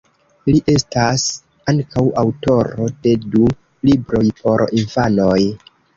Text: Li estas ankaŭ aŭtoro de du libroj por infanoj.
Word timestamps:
Li 0.53 0.59
estas 0.71 1.25
ankaŭ 1.73 2.03
aŭtoro 2.21 2.87
de 3.05 3.13
du 3.27 3.45
libroj 3.91 4.23
por 4.41 4.65
infanoj. 4.83 5.37